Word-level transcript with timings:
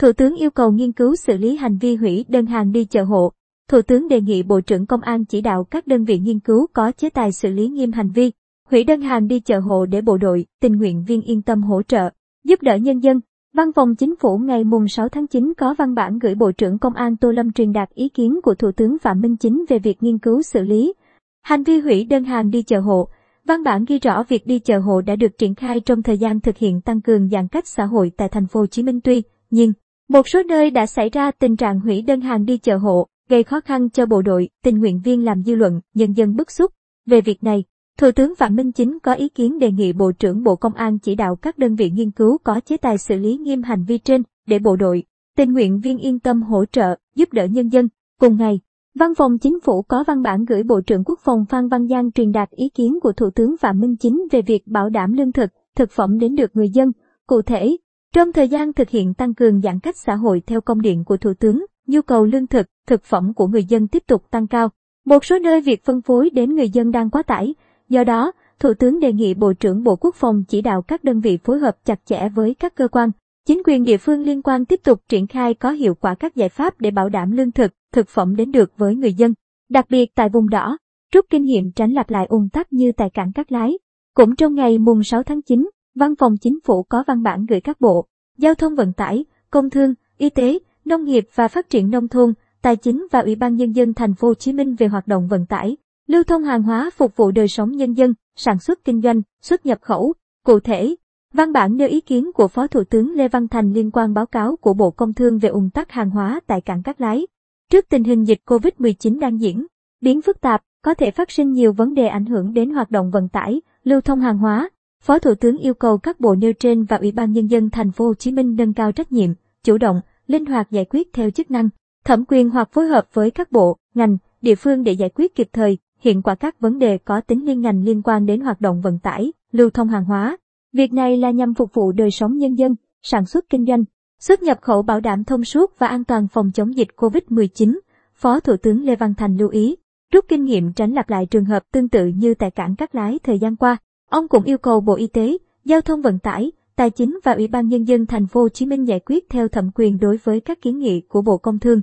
Thủ 0.00 0.12
tướng 0.12 0.34
yêu 0.34 0.50
cầu 0.50 0.70
nghiên 0.70 0.92
cứu 0.92 1.16
xử 1.16 1.36
lý 1.36 1.56
hành 1.56 1.78
vi 1.78 1.96
hủy 1.96 2.24
đơn 2.28 2.46
hàng 2.46 2.72
đi 2.72 2.84
chợ 2.84 3.04
hộ. 3.04 3.32
Thủ 3.70 3.82
tướng 3.82 4.08
đề 4.08 4.20
nghị 4.20 4.42
Bộ 4.42 4.60
trưởng 4.60 4.86
Công 4.86 5.00
an 5.00 5.24
chỉ 5.24 5.40
đạo 5.40 5.64
các 5.64 5.86
đơn 5.86 6.04
vị 6.04 6.18
nghiên 6.18 6.40
cứu 6.40 6.66
có 6.72 6.92
chế 6.92 7.10
tài 7.10 7.32
xử 7.32 7.48
lý 7.48 7.68
nghiêm 7.68 7.92
hành 7.92 8.10
vi 8.10 8.32
hủy 8.70 8.84
đơn 8.84 9.00
hàng 9.00 9.28
đi 9.28 9.40
chợ 9.40 9.58
hộ 9.58 9.86
để 9.86 10.00
bộ 10.00 10.16
đội, 10.16 10.46
tình 10.60 10.72
nguyện 10.72 11.04
viên 11.06 11.22
yên 11.22 11.42
tâm 11.42 11.62
hỗ 11.62 11.82
trợ, 11.82 12.10
giúp 12.44 12.62
đỡ 12.62 12.76
nhân 12.76 12.98
dân. 12.98 13.20
Văn 13.54 13.72
phòng 13.72 13.96
Chính 13.96 14.16
phủ 14.16 14.38
ngày 14.38 14.64
mùng 14.64 14.88
6 14.88 15.08
tháng 15.08 15.26
9 15.26 15.52
có 15.56 15.74
văn 15.78 15.94
bản 15.94 16.18
gửi 16.18 16.34
Bộ 16.34 16.52
trưởng 16.52 16.78
Công 16.78 16.94
an 16.94 17.16
Tô 17.16 17.30
Lâm 17.30 17.52
truyền 17.52 17.72
đạt 17.72 17.90
ý 17.94 18.08
kiến 18.08 18.40
của 18.42 18.54
Thủ 18.54 18.72
tướng 18.72 18.98
Phạm 18.98 19.20
Minh 19.20 19.36
Chính 19.36 19.64
về 19.68 19.78
việc 19.78 20.02
nghiên 20.02 20.18
cứu 20.18 20.42
xử 20.42 20.62
lý 20.62 20.94
hành 21.42 21.62
vi 21.62 21.80
hủy 21.80 22.04
đơn 22.04 22.24
hàng 22.24 22.50
đi 22.50 22.62
chợ 22.62 22.80
hộ. 22.80 23.08
Văn 23.44 23.64
bản 23.64 23.84
ghi 23.88 23.98
rõ 23.98 24.22
việc 24.28 24.46
đi 24.46 24.58
chợ 24.58 24.78
hộ 24.78 25.00
đã 25.00 25.16
được 25.16 25.38
triển 25.38 25.54
khai 25.54 25.80
trong 25.80 26.02
thời 26.02 26.18
gian 26.18 26.40
thực 26.40 26.56
hiện 26.56 26.80
tăng 26.80 27.00
cường 27.00 27.28
giãn 27.28 27.48
cách 27.48 27.68
xã 27.68 27.84
hội 27.84 28.12
tại 28.16 28.28
thành 28.28 28.46
phố 28.46 28.60
Hồ 28.60 28.66
Chí 28.66 28.82
Minh 28.82 29.00
tuy 29.00 29.22
nhiên 29.50 29.72
một 30.10 30.28
số 30.28 30.42
nơi 30.42 30.70
đã 30.70 30.86
xảy 30.86 31.10
ra 31.10 31.30
tình 31.30 31.56
trạng 31.56 31.80
hủy 31.80 32.02
đơn 32.02 32.20
hàng 32.20 32.44
đi 32.44 32.58
chợ 32.58 32.76
hộ, 32.76 33.06
gây 33.28 33.42
khó 33.42 33.60
khăn 33.60 33.90
cho 33.90 34.06
bộ 34.06 34.22
đội, 34.22 34.48
tình 34.64 34.78
nguyện 34.78 35.00
viên 35.04 35.24
làm 35.24 35.42
dư 35.42 35.54
luận, 35.54 35.80
nhân 35.94 36.12
dân 36.12 36.36
bức 36.36 36.50
xúc. 36.50 36.72
Về 37.06 37.20
việc 37.20 37.44
này, 37.44 37.64
Thủ 37.98 38.10
tướng 38.10 38.34
Phạm 38.34 38.56
Minh 38.56 38.72
Chính 38.72 38.98
có 39.02 39.12
ý 39.12 39.28
kiến 39.28 39.58
đề 39.58 39.72
nghị 39.72 39.92
Bộ 39.92 40.12
trưởng 40.12 40.42
Bộ 40.42 40.56
Công 40.56 40.74
an 40.74 40.98
chỉ 40.98 41.14
đạo 41.14 41.36
các 41.36 41.58
đơn 41.58 41.74
vị 41.74 41.90
nghiên 41.90 42.10
cứu 42.10 42.38
có 42.44 42.60
chế 42.60 42.76
tài 42.76 42.98
xử 42.98 43.16
lý 43.16 43.36
nghiêm 43.36 43.62
hành 43.62 43.84
vi 43.84 43.98
trên 43.98 44.22
để 44.46 44.58
bộ 44.58 44.76
đội, 44.76 45.04
tình 45.36 45.52
nguyện 45.52 45.80
viên 45.80 45.98
yên 45.98 46.18
tâm 46.18 46.42
hỗ 46.42 46.64
trợ, 46.64 46.96
giúp 47.16 47.32
đỡ 47.32 47.44
nhân 47.44 47.68
dân. 47.68 47.88
Cùng 48.20 48.36
ngày, 48.36 48.60
Văn 48.94 49.14
phòng 49.14 49.38
Chính 49.38 49.60
phủ 49.60 49.82
có 49.82 50.04
văn 50.06 50.22
bản 50.22 50.44
gửi 50.44 50.62
Bộ 50.62 50.80
trưởng 50.80 51.04
Quốc 51.04 51.18
phòng 51.24 51.44
Phan 51.48 51.68
Văn 51.68 51.88
Giang 51.88 52.12
truyền 52.12 52.32
đạt 52.32 52.50
ý 52.50 52.68
kiến 52.68 52.98
của 53.02 53.12
Thủ 53.12 53.30
tướng 53.30 53.56
Phạm 53.56 53.80
Minh 53.80 53.96
Chính 53.96 54.28
về 54.30 54.42
việc 54.42 54.66
bảo 54.66 54.88
đảm 54.88 55.12
lương 55.12 55.32
thực, 55.32 55.50
thực 55.76 55.90
phẩm 55.90 56.18
đến 56.18 56.34
được 56.34 56.56
người 56.56 56.68
dân. 56.70 56.92
Cụ 57.26 57.42
thể, 57.42 57.76
trong 58.14 58.32
thời 58.32 58.48
gian 58.48 58.72
thực 58.72 58.90
hiện 58.90 59.14
tăng 59.14 59.34
cường 59.34 59.60
giãn 59.60 59.80
cách 59.80 59.96
xã 59.96 60.14
hội 60.14 60.42
theo 60.46 60.60
công 60.60 60.82
điện 60.82 61.04
của 61.04 61.16
Thủ 61.16 61.34
tướng, 61.34 61.64
nhu 61.86 62.02
cầu 62.02 62.24
lương 62.24 62.46
thực, 62.46 62.66
thực 62.86 63.04
phẩm 63.04 63.34
của 63.34 63.46
người 63.46 63.64
dân 63.64 63.88
tiếp 63.88 64.02
tục 64.06 64.30
tăng 64.30 64.46
cao. 64.46 64.68
Một 65.04 65.24
số 65.24 65.38
nơi 65.38 65.60
việc 65.60 65.84
phân 65.84 66.02
phối 66.02 66.30
đến 66.30 66.54
người 66.54 66.68
dân 66.68 66.90
đang 66.90 67.10
quá 67.10 67.22
tải. 67.22 67.54
Do 67.88 68.04
đó, 68.04 68.32
Thủ 68.58 68.74
tướng 68.74 69.00
đề 69.00 69.12
nghị 69.12 69.34
Bộ 69.34 69.52
trưởng 69.52 69.84
Bộ 69.84 69.96
Quốc 69.96 70.14
phòng 70.14 70.44
chỉ 70.48 70.62
đạo 70.62 70.82
các 70.82 71.04
đơn 71.04 71.20
vị 71.20 71.38
phối 71.44 71.58
hợp 71.58 71.76
chặt 71.84 72.00
chẽ 72.06 72.28
với 72.28 72.54
các 72.54 72.74
cơ 72.74 72.88
quan, 72.88 73.10
chính 73.46 73.62
quyền 73.66 73.84
địa 73.84 73.96
phương 73.96 74.22
liên 74.22 74.42
quan 74.42 74.64
tiếp 74.64 74.80
tục 74.84 75.00
triển 75.08 75.26
khai 75.26 75.54
có 75.54 75.70
hiệu 75.70 75.94
quả 75.94 76.14
các 76.14 76.36
giải 76.36 76.48
pháp 76.48 76.80
để 76.80 76.90
bảo 76.90 77.08
đảm 77.08 77.30
lương 77.30 77.52
thực, 77.52 77.72
thực 77.92 78.08
phẩm 78.08 78.36
đến 78.36 78.52
được 78.52 78.72
với 78.76 78.94
người 78.94 79.14
dân. 79.14 79.34
Đặc 79.68 79.86
biệt 79.90 80.14
tại 80.14 80.28
vùng 80.28 80.48
đỏ, 80.48 80.78
rút 81.14 81.26
kinh 81.30 81.44
nghiệm 81.44 81.72
tránh 81.72 81.92
lặp 81.92 82.10
lại 82.10 82.26
ùn 82.28 82.48
tắc 82.52 82.72
như 82.72 82.92
tại 82.92 83.10
cảng 83.10 83.32
Cát 83.32 83.52
Lái. 83.52 83.78
Cũng 84.14 84.36
trong 84.36 84.54
ngày 84.54 84.78
mùng 84.78 85.02
6 85.02 85.22
tháng 85.22 85.42
9, 85.42 85.70
Văn 85.94 86.16
phòng 86.16 86.36
Chính 86.36 86.58
phủ 86.64 86.82
có 86.82 87.04
văn 87.06 87.22
bản 87.22 87.46
gửi 87.46 87.60
các 87.60 87.80
bộ, 87.80 88.06
Giao 88.38 88.54
thông 88.54 88.74
vận 88.74 88.92
tải, 88.92 89.24
Công 89.50 89.70
thương, 89.70 89.94
Y 90.18 90.30
tế, 90.30 90.58
Nông 90.84 91.04
nghiệp 91.04 91.28
và 91.34 91.48
Phát 91.48 91.70
triển 91.70 91.90
nông 91.90 92.08
thôn, 92.08 92.34
Tài 92.62 92.76
chính 92.76 93.06
và 93.10 93.20
Ủy 93.20 93.34
ban 93.34 93.56
nhân 93.56 93.72
dân 93.72 93.94
thành 93.94 94.14
phố 94.14 94.28
Hồ 94.28 94.34
Chí 94.34 94.52
Minh 94.52 94.74
về 94.74 94.86
hoạt 94.86 95.06
động 95.06 95.28
vận 95.28 95.46
tải, 95.46 95.76
lưu 96.06 96.22
thông 96.24 96.44
hàng 96.44 96.62
hóa 96.62 96.90
phục 96.96 97.16
vụ 97.16 97.30
đời 97.30 97.48
sống 97.48 97.70
nhân 97.70 97.92
dân, 97.92 98.14
sản 98.36 98.58
xuất 98.58 98.84
kinh 98.84 99.00
doanh, 99.00 99.22
xuất 99.42 99.66
nhập 99.66 99.78
khẩu. 99.82 100.14
Cụ 100.46 100.60
thể, 100.60 100.94
văn 101.34 101.52
bản 101.52 101.76
nêu 101.76 101.88
ý 101.88 102.00
kiến 102.00 102.32
của 102.34 102.48
Phó 102.48 102.66
Thủ 102.66 102.84
tướng 102.84 103.14
Lê 103.14 103.28
Văn 103.28 103.48
Thành 103.48 103.72
liên 103.72 103.90
quan 103.90 104.14
báo 104.14 104.26
cáo 104.26 104.56
của 104.56 104.74
Bộ 104.74 104.90
Công 104.90 105.14
Thương 105.14 105.38
về 105.38 105.48
ủng 105.48 105.70
tắc 105.70 105.90
hàng 105.90 106.10
hóa 106.10 106.40
tại 106.46 106.60
cảng 106.60 106.82
Cát 106.82 107.00
Lái. 107.00 107.26
Trước 107.70 107.84
tình 107.88 108.04
hình 108.04 108.24
dịch 108.24 108.40
COVID-19 108.46 109.18
đang 109.18 109.40
diễn 109.40 109.66
biến 110.00 110.22
phức 110.22 110.40
tạp, 110.40 110.62
có 110.82 110.94
thể 110.94 111.10
phát 111.10 111.30
sinh 111.30 111.52
nhiều 111.52 111.72
vấn 111.72 111.94
đề 111.94 112.06
ảnh 112.06 112.26
hưởng 112.26 112.52
đến 112.52 112.70
hoạt 112.70 112.90
động 112.90 113.10
vận 113.10 113.28
tải, 113.28 113.60
lưu 113.84 114.00
thông 114.00 114.20
hàng 114.20 114.38
hóa. 114.38 114.70
Phó 115.02 115.18
Thủ 115.18 115.34
tướng 115.34 115.58
yêu 115.58 115.74
cầu 115.74 115.98
các 115.98 116.20
bộ 116.20 116.34
nêu 116.34 116.52
trên 116.52 116.84
và 116.84 116.96
Ủy 116.96 117.12
ban 117.12 117.32
nhân 117.32 117.46
dân 117.46 117.70
thành 117.70 117.92
phố 117.92 118.06
Hồ 118.06 118.14
Chí 118.14 118.32
Minh 118.32 118.56
nâng 118.56 118.72
cao 118.72 118.92
trách 118.92 119.12
nhiệm, 119.12 119.30
chủ 119.64 119.78
động, 119.78 120.00
linh 120.26 120.46
hoạt 120.46 120.70
giải 120.70 120.84
quyết 120.84 121.12
theo 121.12 121.30
chức 121.30 121.50
năng, 121.50 121.68
thẩm 122.04 122.24
quyền 122.28 122.50
hoặc 122.50 122.68
phối 122.72 122.86
hợp 122.86 123.06
với 123.12 123.30
các 123.30 123.52
bộ, 123.52 123.76
ngành, 123.94 124.16
địa 124.42 124.54
phương 124.54 124.82
để 124.82 124.92
giải 124.92 125.10
quyết 125.14 125.34
kịp 125.34 125.48
thời, 125.52 125.78
hiện 126.00 126.22
quả 126.22 126.34
các 126.34 126.60
vấn 126.60 126.78
đề 126.78 126.98
có 126.98 127.20
tính 127.20 127.46
liên 127.46 127.60
ngành 127.60 127.84
liên 127.84 128.02
quan 128.02 128.26
đến 128.26 128.40
hoạt 128.40 128.60
động 128.60 128.80
vận 128.80 128.98
tải, 128.98 129.32
lưu 129.52 129.70
thông 129.70 129.88
hàng 129.88 130.04
hóa. 130.04 130.36
Việc 130.72 130.92
này 130.92 131.16
là 131.16 131.30
nhằm 131.30 131.54
phục 131.54 131.74
vụ 131.74 131.92
đời 131.92 132.10
sống 132.10 132.38
nhân 132.38 132.54
dân, 132.54 132.74
sản 133.02 133.26
xuất 133.26 133.44
kinh 133.50 133.66
doanh, 133.66 133.84
xuất 134.20 134.42
nhập 134.42 134.58
khẩu 134.60 134.82
bảo 134.82 135.00
đảm 135.00 135.24
thông 135.24 135.44
suốt 135.44 135.78
và 135.78 135.86
an 135.86 136.04
toàn 136.04 136.28
phòng 136.28 136.50
chống 136.54 136.76
dịch 136.76 136.88
COVID-19. 136.96 137.78
Phó 138.14 138.40
Thủ 138.40 138.56
tướng 138.56 138.84
Lê 138.84 138.96
Văn 138.96 139.14
Thành 139.14 139.36
lưu 139.36 139.48
ý, 139.48 139.76
rút 140.12 140.24
kinh 140.28 140.44
nghiệm 140.44 140.72
tránh 140.72 140.92
lặp 140.92 141.10
lại 141.10 141.26
trường 141.26 141.44
hợp 141.44 141.62
tương 141.72 141.88
tự 141.88 142.06
như 142.06 142.34
tại 142.34 142.50
cảng 142.50 142.76
Cát 142.76 142.94
Lái 142.94 143.18
thời 143.18 143.38
gian 143.38 143.56
qua. 143.56 143.76
Ông 144.10 144.28
cũng 144.28 144.44
yêu 144.44 144.58
cầu 144.58 144.80
Bộ 144.80 144.94
Y 144.94 145.06
tế, 145.06 145.36
Giao 145.64 145.80
thông 145.80 146.02
Vận 146.02 146.18
tải, 146.18 146.52
Tài 146.76 146.90
chính 146.90 147.18
và 147.24 147.32
Ủy 147.32 147.48
ban 147.48 147.68
nhân 147.68 147.88
dân 147.88 148.06
thành 148.06 148.26
phố 148.26 148.40
Hồ 148.40 148.48
Chí 148.48 148.66
Minh 148.66 148.84
giải 148.84 149.00
quyết 149.00 149.28
theo 149.28 149.48
thẩm 149.48 149.70
quyền 149.74 149.98
đối 149.98 150.16
với 150.16 150.40
các 150.40 150.62
kiến 150.62 150.78
nghị 150.78 151.00
của 151.00 151.22
Bộ 151.22 151.38
Công 151.38 151.58
Thương. 151.58 151.80